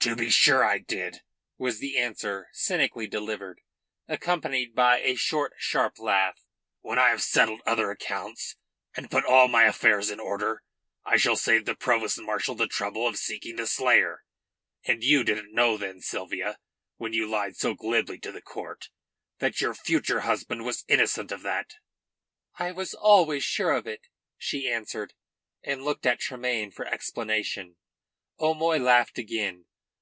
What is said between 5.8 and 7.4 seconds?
laugh. "When I have